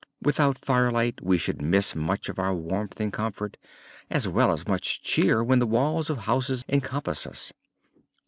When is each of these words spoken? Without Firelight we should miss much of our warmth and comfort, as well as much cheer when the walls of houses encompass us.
Without 0.19 0.57
Firelight 0.57 1.21
we 1.21 1.37
should 1.37 1.61
miss 1.61 1.95
much 1.95 2.27
of 2.27 2.39
our 2.39 2.55
warmth 2.55 2.99
and 2.99 3.13
comfort, 3.13 3.55
as 4.09 4.27
well 4.27 4.51
as 4.51 4.67
much 4.67 5.03
cheer 5.03 5.43
when 5.43 5.59
the 5.59 5.67
walls 5.67 6.09
of 6.09 6.21
houses 6.25 6.65
encompass 6.67 7.27
us. 7.27 7.53